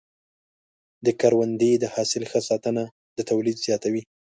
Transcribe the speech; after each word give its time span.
د 1.05 1.07
کروندې 1.19 1.71
د 1.77 1.85
حاصل 1.93 2.23
ښه 2.31 2.39
ساتنه 2.49 2.83
د 3.17 3.19
تولید 3.29 3.57
زیاتوي. 3.65 4.03